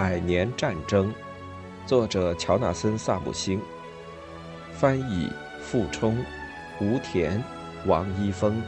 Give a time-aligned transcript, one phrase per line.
[0.00, 1.12] 百年战争，
[1.84, 3.60] 作者乔纳森·萨姆星，
[4.72, 5.30] 翻译
[5.60, 6.16] 傅冲、
[6.80, 7.44] 吴田、
[7.84, 8.62] 王一峰。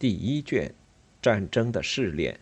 [0.00, 0.72] 第一卷，
[1.20, 2.40] 战争的试炼。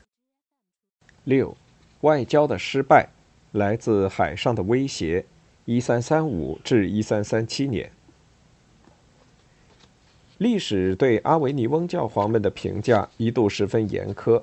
[1.25, 1.57] 六，
[2.03, 3.09] 外交的失败，
[3.51, 5.25] 来自海上的威胁。
[5.65, 7.91] 一三三五至一三三七年，
[10.39, 14.41] 历史对阿维尼翁教皇们的评价一度十分严苛，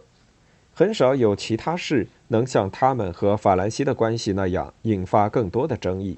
[0.74, 6.18] 很少有其他事能像他们和法兰西的关系那样引发更多的争议。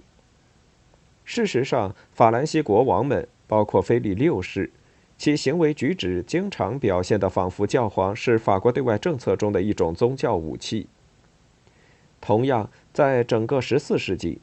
[1.24, 4.72] 事实上，法兰西国王们，包括菲利六世。
[5.18, 10.88] 其行为举止经常表现得仿佛教皇是法国对外政策中的一种宗教武器。
[12.22, 14.40] 同样，在整个14世纪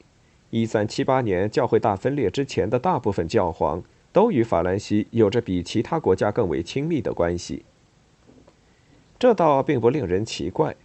[0.51, 3.81] ，1378年教会大分裂之前的大部分教皇
[4.11, 7.63] 都与法兰西有着比其他国家更为亲密的关系。
[9.17, 10.75] 这倒并不令人奇怪，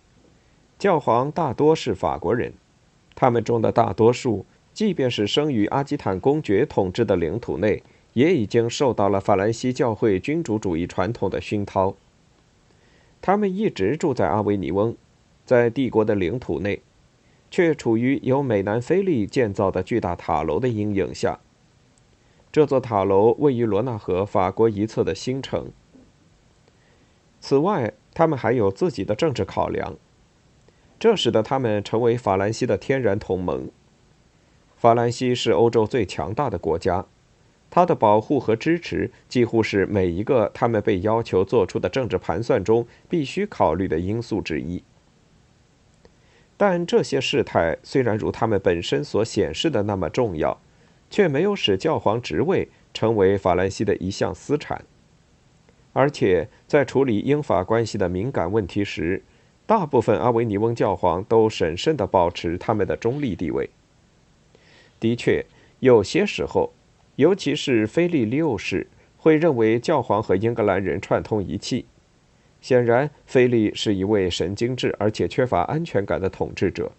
[0.79, 2.53] 教皇大多是法国人，
[3.17, 7.83] 他们中的大多数，即便是生于阿基坦公爵统治的领土内。
[8.13, 11.95] 也已经受到了法兰西教会君主主义传统的熏陶。
[13.23, 14.97] 他们一直住在阿维尼翁，
[15.45, 16.81] 在帝国的领土内，
[17.51, 21.41] 却处于由美南菲利建造的巨大塔楼的阴影下。
[22.51, 25.71] 这座塔楼位于罗纳河法国一侧的新城。
[27.41, 29.97] 此外，他们还有自己的政治考量，
[30.99, 33.71] 这使得他们成为法兰西的天然同盟。
[34.77, 37.07] 法兰西是欧洲最强大的国家。
[37.71, 44.83] 他的保护和支持几乎是每一个他们被要求做出的政治盘算中必须考虑的因素之一。
[46.57, 50.61] 但这些事态虽然如他们本身所显示的那么重要，
[51.09, 54.85] 却没有使教皇职位成为法兰西的一项私产。
[55.93, 59.23] 而且在处理英法关系的敏感问题时，
[59.65, 63.71] 大部分阿维尼翁教皇都审慎地保持他们的中立地位。
[64.99, 65.47] 的确，
[65.79, 66.73] 有些时候。
[67.21, 68.87] 尤其是菲利六世
[69.19, 71.85] 会认为教皇和英格兰人串通一气。
[72.63, 76.93] 显然，菲利是一位神经质而且缺乏安全感的统治者。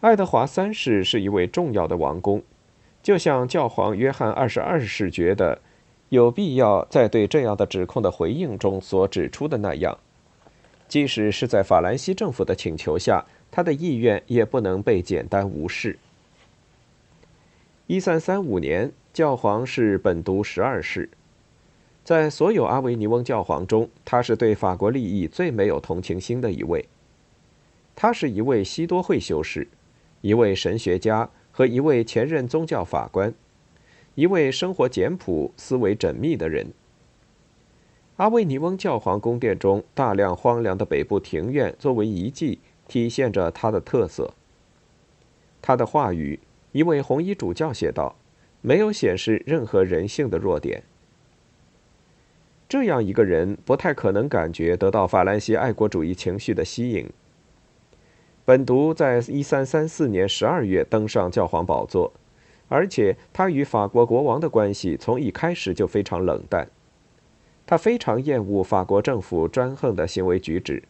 [0.00, 2.40] 爱德华三世是一位重要的王公，
[3.02, 5.60] 就像教皇约翰二十二世觉得
[6.10, 9.98] 有必要在对这样的指控的回应中所指出的那样，
[10.86, 15.98] 即使是在法兰西政府的请求下，他的意愿也不能被简单无视。
[17.88, 21.08] 一三三五年，教皇是本笃十二世，
[22.02, 26.88] 在所有阿维尼翁教皇中，他是对法国利益最没有同情心的一位。
[27.94, 29.68] 他是一位西多会修士，
[30.20, 33.32] 一位神学家和一位前任宗教法官，
[34.16, 36.72] 一位生活简朴、思维缜密的人。
[38.16, 42.58] 阿维尼翁教皇宫殿中大量荒凉的北部庭院作为遗迹，
[42.88, 44.34] 体现着他的特色。
[45.62, 46.40] 他的话语。
[46.76, 48.14] 一位红衣主教写道
[48.60, 50.82] ：“没有显示任何人性的弱点。
[52.68, 57.08] 这样一个人不太可能感觉得到法兰西爱国主义情绪的吸引。”
[58.44, 62.12] 本笃在一三三四年十二月登上教皇宝座，
[62.68, 66.68] 而且他与法国国王的关系从一开始就非常冷淡。
[67.64, 70.82] 他非常厌恶法国政府专横的行为举止。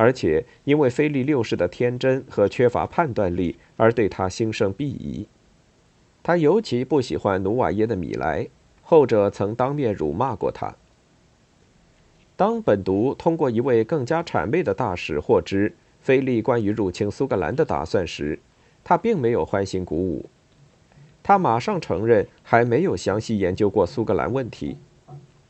[0.00, 5.28] 而且因为菲利六世的天真和缺乏判断力而对他心生鄙夷。
[6.22, 8.48] 他尤其不喜欢努瓦耶的米莱，
[8.80, 10.74] 后者曾当面辱骂过他。
[12.34, 18.38] 当本笃通过一位更加谄媚的大使获知菲利关于入侵苏格兰的打算时，
[18.82, 20.24] 他并没有欢欣鼓舞。
[21.22, 24.78] 他马上承认还没有详细研究过苏格兰问题。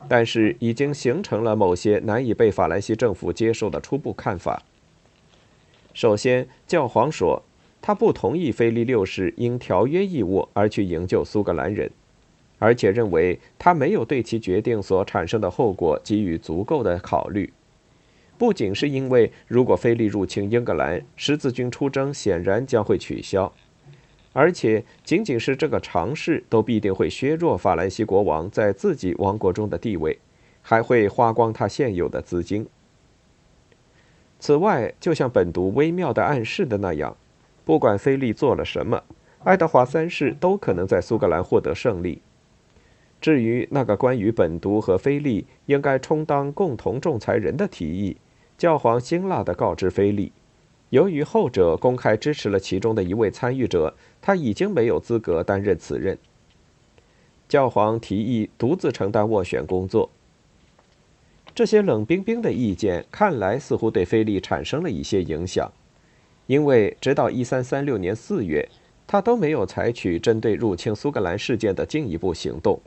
[0.07, 4.61] 但是已经形成了某些难以被法兰西政府接受的初步看法。
[5.93, 7.43] 首先，教皇说
[7.81, 11.91] 他不同意菲利六世因条约义务而去营救苏格兰人，
[12.59, 17.51] 而且认为他没有对其决定所产生的后果给予足够的考虑。
[18.37, 23.53] 不仅是因为如果菲利入侵英格兰，十字军出征显然将会取消。
[24.33, 30.17] 而且，仅仅是这个尝试，都必定会削弱法兰西国王在自己王国中的地位，
[30.61, 32.65] 还会花光他现有的资金。
[34.39, 37.15] 此外，就像本读微妙的暗示的那样，
[37.65, 39.03] 不管菲利做了什么，
[39.43, 42.21] 爱德华三世都可能在苏格兰获得胜利。
[43.19, 48.17] 至于那个关于本读和菲利应该充当共同仲裁人的提议，
[48.57, 50.31] 教皇辛辣地告知菲利。
[50.91, 56.17] 由于后者公开支持了其中的一位参与者，他已经没有资格担任此任。
[57.47, 60.09] 教皇提议独自承担斡旋工作。
[61.55, 65.71] 这些冷冰冰的意见看来似乎对菲利产生了一些影响，
[66.47, 68.67] 因为直到1336年4月，
[69.07, 72.81] 他都没有采取针对入侵苏格兰事件的进一步行动。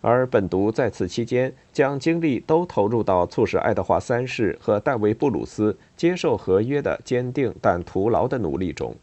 [0.00, 8.94] 而本笃在此期间将精力都投入到促使爱德华三世和戴维·布鲁斯接受合约的坚定但徒劳的努力中。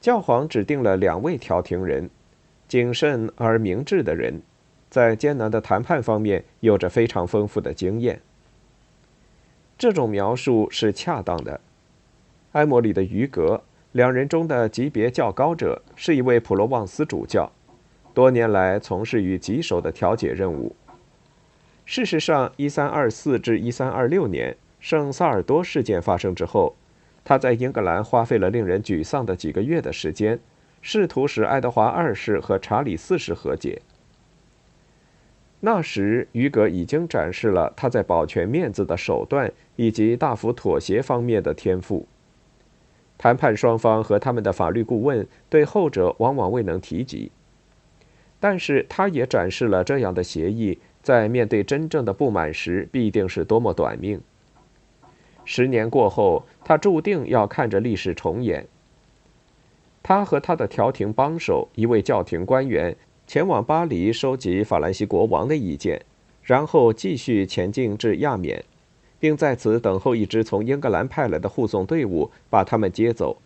[0.00, 2.08] 教皇指定了两位调停人，
[2.68, 4.40] 谨慎而明智的人，
[4.88, 8.20] 在艰难的谈判方面有着非常丰富的经验。
[9.76, 11.60] 这种描述是恰当的。
[12.52, 17.50] 埃默里的余格，两人中的级别较高者，是一位普罗旺斯主教。
[18.16, 20.74] 多年来从事于棘手的调解任务。
[21.84, 26.74] 事实上，1324至1326年圣萨尔多事件发生之后，
[27.22, 30.40] 他在英格兰花费了令人沮丧的几个月的时间，
[30.80, 33.82] 试图使爱德华二世和查理四世和解。
[35.60, 42.08] 那时，于格已经展示了他在保全面子的手段以及大幅妥协方面的天赋。
[43.18, 47.30] 谈判双方和他们的法律顾问对后者往往未能提及。
[48.38, 54.20] 但是，他也展示了这样的协议在面对真正的不满时，必定是多么短命。
[55.44, 58.66] 十年过后，他注定要看着历史重演。
[60.02, 62.94] 他和他的调停帮手，一位教廷官员，
[63.26, 66.04] 前往巴黎收集法兰西国王的意见，
[66.42, 68.64] 然后继续前进至亚冕，
[69.18, 73.38] 并在此等候一支从英格兰派来的护送队伍把他们接走。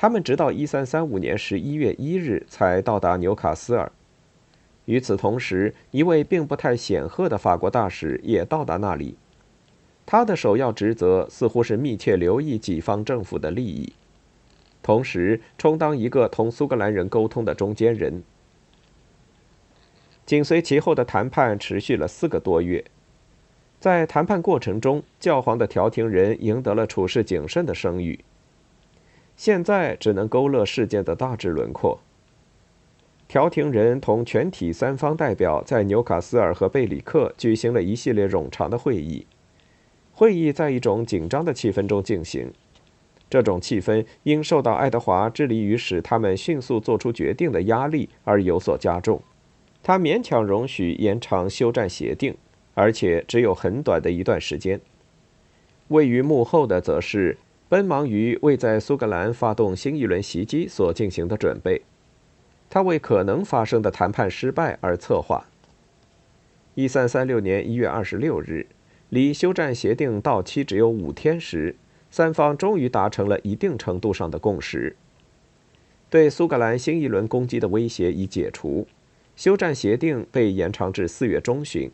[0.00, 3.90] 他们直到一三三五年十一月一日才到达纽卡斯尔。
[4.84, 9.16] 与此同时，一位并不太显赫的法国大使也到达那里。
[10.06, 13.92] 他的首要职责似乎是密切留意己方政府的利益，
[14.84, 18.22] 同时充当一个同苏格兰人沟通的中间人。
[20.24, 22.84] 紧随其后的谈判持续了四个多月。
[23.80, 28.20] 在谈判过程中，教皇的调停人赢得了处事谨慎的声誉。
[29.38, 32.00] 现在只能勾勒事件的大致轮廓。
[33.28, 39.26] 调停人同全体三方代表在纽卡斯尔和贝里克举行了一系列冗长的会议。
[40.12, 42.52] 会议在一种紧张的气氛中进行，
[43.30, 49.22] 这种气氛因受到爱德华致力于使他们迅速做出决定的压力而有所加重。
[49.84, 52.36] 他勉强容许延长休战协定，
[52.74, 54.80] 而且只有很短的一段时间。
[55.88, 57.38] 位于幕后的则是。
[57.68, 61.82] 奔忙于为在苏格兰发动新一轮袭击所进行的准备，
[62.70, 65.44] 他为可能发生的谈判失败而策划。
[66.74, 68.66] 一三三六年一月二十六日，
[69.10, 71.76] 离休战协定到期只有五天时，
[72.10, 74.96] 三方终于达成了一定程度上的共识。
[76.08, 78.86] 对苏格兰新一轮攻击的威胁已解除，
[79.36, 81.90] 休战协定被延长至四月中旬，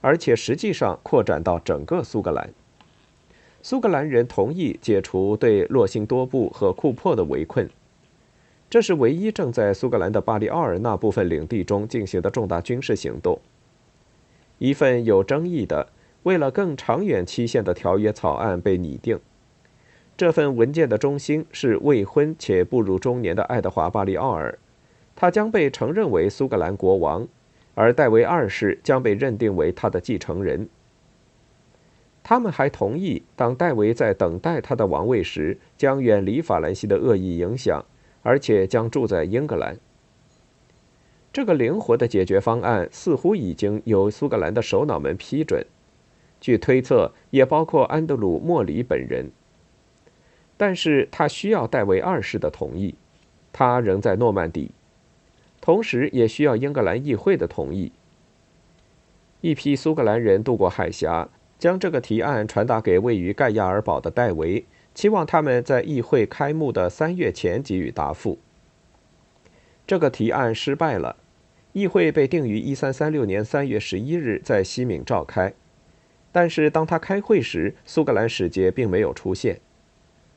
[0.00, 2.52] 而且实际上扩展到整个苏格兰。
[3.64, 7.66] 苏格兰人同意解除对洛辛多布和库珀的围困，
[8.68, 13.40] 这是唯一正在苏格兰的巴里奥尔那部分领地中进行的重大军事行动。
[14.58, 15.88] 一份有争议的、
[16.24, 19.18] 为了更长远期限的条约草案被拟定。
[20.14, 24.58] 这份文件的中心是未婚且步入中年的爱德华·巴里奥尔，
[25.16, 27.26] 他将被承认为苏格兰国王，
[27.74, 30.68] 而戴维二世将被认定为他的继承人。
[32.24, 37.84] 他们还同意，当戴维在等待他的王位时，将远离法兰西的恶意影响，
[38.22, 39.78] 而且将住在英格兰。
[41.30, 45.66] 这个灵活的解决方案似乎已经由苏格兰的首脑们批准，
[46.40, 49.30] 据推测，也包括安德鲁·莫里本人。
[50.56, 52.94] 但是他需要戴维二世的同意，
[53.52, 54.70] 他仍在诺曼底，
[55.60, 57.92] 同时也需要英格兰议会的同意。
[59.42, 68.38] 一批苏格兰人渡过海峡，将这个提案传达给位于盖亚尔堡的戴维，期望他们在议会开幕的三月前给予答复。
[69.86, 71.16] 这个提案失败了，
[71.72, 75.52] 议会被定于1336年3月11日在西敏召开，
[76.32, 79.60] 但是当他开会时，苏格兰使节并没有出现。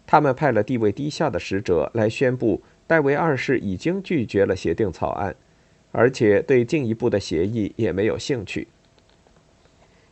[0.06, 5.36] 他们派了地位低下的使者来宣布，戴维二世已经拒绝了协定草案，
[5.92, 8.68] 而且对进一步的协议也没有兴趣。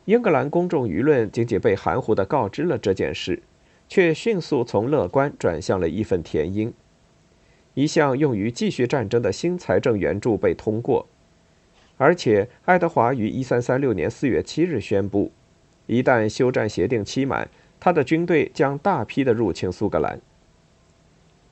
[0.05, 3.41] 英格兰公众舆论仅仅被含糊地告知了这件事，
[3.89, 6.73] 却迅速从乐观转向了义愤填膺。
[7.73, 11.07] 一项用于继续战争的新财政援助被通过，
[11.97, 15.31] 而且爱德华于1336年4月7日宣布，
[15.87, 17.49] 一旦休战协定期满。
[17.77, 20.19] 他的军队将大批的入侵苏格兰。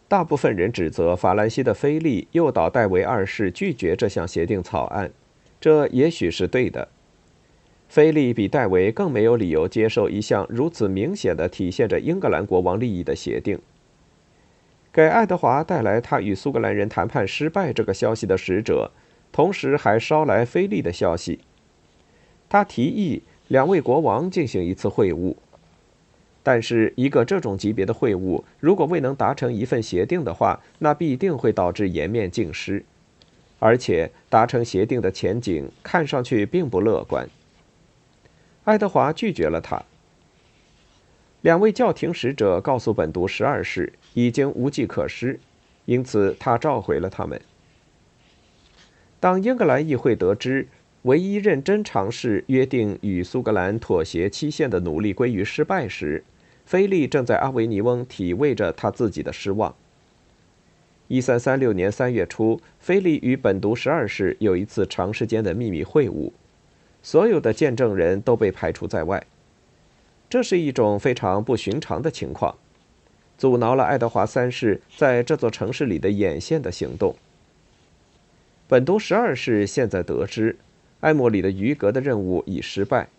[0.07, 5.11] 大部分人指责法兰西的菲利诱导戴维二世拒绝这项协定草案，
[5.59, 6.87] 这也许是对的。
[7.93, 13.59] 菲利比戴维更没有理由接受一项如此明显的体现着英格兰国王利益的协定。
[14.91, 18.89] 给爱德华带来他与苏格兰人谈判失败这个消息的使者，
[19.31, 21.41] 同时还捎来菲利的消息。
[22.49, 25.35] 他提议两位国王进行一次会晤。
[26.41, 32.83] 但是，一个这种级别的会晤，如果未能达成一份协定的话，那必定会导致颜面尽失，
[33.59, 37.29] 而且达成协定的前景看上去并不乐观。
[38.65, 39.83] 爱德华拒绝了他。
[41.41, 45.39] 两位教廷使者告诉本笃十二世，已经无计可施，
[45.85, 47.41] 因此他召回了他们。
[49.19, 50.67] 当英格兰议会得知，
[51.01, 56.23] 唯一认真尝试约定与苏格兰妥协期限的努力归于失败时，
[56.65, 59.75] 菲利正在阿维尼翁体味着他自己的失望。
[61.09, 66.31] 一三三六年三月初，菲利与本笃十二世有一次长时间的秘密会晤，
[67.03, 69.23] 所有的见证人都被排除在外。
[70.29, 72.55] 这是一种非常不寻常的情况，
[73.37, 77.15] 阻挠了爱德华三世在这座城市里的眼线的行动。
[78.67, 80.57] 本都十二世现在得知，
[81.01, 83.09] 埃莫里的余格的任务已失败。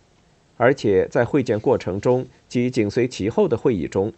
[0.56, 4.12] 而且在会见过程中及紧随其后的会议中，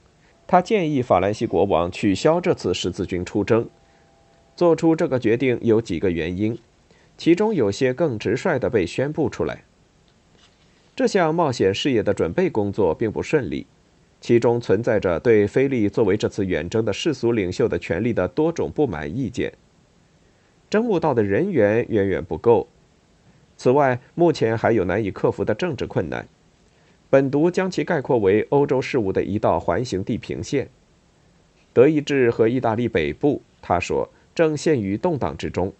[0.46, 3.68] 他建议法兰西国王取消这次十字军出征。
[4.54, 6.58] 做出这个决定有几个原因，
[7.16, 9.62] 其中有些更直率地被宣布出来。
[10.94, 13.66] 这项冒险事业的准备工作并不顺利，
[14.20, 19.52] 其中存在着对菲利作为这次远征的世俗领袖的权力的多种不满意见。
[20.70, 22.66] 征募到的人员远远不够。
[23.56, 26.26] 此外，目前还有难以克服的政治困难。
[27.08, 30.68] 本笃将其概括为欧洲事务的一道环形地平线。
[31.72, 35.72] 德意志和意大利北部，他说，正陷于动荡之中。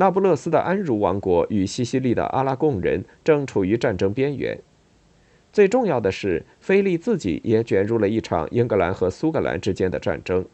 [0.00, 4.58] 那不勒斯的安茹王国与西西里的阿拉贡人正处于战争边缘。
[5.52, 10.46] 最重要的是，菲利自己也卷入了一场英格兰和苏格兰之间的战争。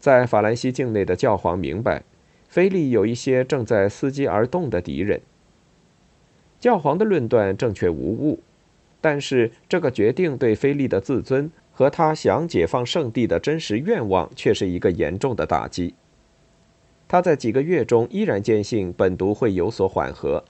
[0.00, 2.02] 在法兰西境内的教皇明白。
[2.48, 5.20] 菲利有一些正在伺机而动的敌人。
[6.58, 8.40] 教皇的论断正确无误，
[9.00, 15.94] 但是这个决定对菲利的自尊和他想解放圣地的真实愿望却是一个严重的打击。
[17.08, 20.44] 他在几个月中依然坚信本笃会有所缓和，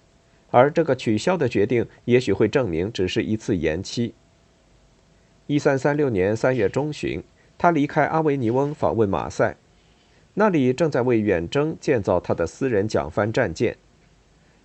[0.50, 4.14] 而这个取消的决定也许会证明只是一次延期。
[5.46, 7.22] 一三三六年三月中旬，
[7.56, 9.56] 他离开阿维尼翁，访问马赛。
[10.34, 13.76] 那里正在为远征建造他的私人桨帆战舰，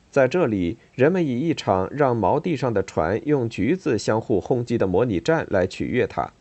[0.10, 6.33] 在这里，人们以一场让锚地上的船用橘子相互轰击的模拟战来取悦他。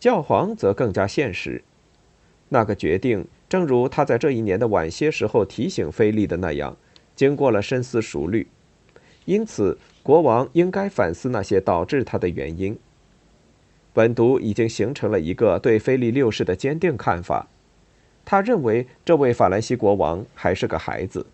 [0.00, 1.62] 教皇则更加现实，
[2.48, 6.76] 那个决定，正如他在这一年的晚些时候提醒菲利的那样，
[7.14, 8.48] 经过了深思熟虑，
[9.24, 12.76] 因此国王应该反思那些导致他的原因。
[13.92, 17.48] 本笃已经形成了一个对菲利六世的坚定看法。
[18.24, 21.26] 他认为这位法兰西国王还是个孩子。